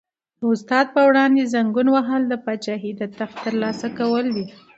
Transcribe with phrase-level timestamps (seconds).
[0.39, 4.45] د استاد په وړاندې زنګون وهل د پاچاهۍ د تخت تر لاسه کول دي.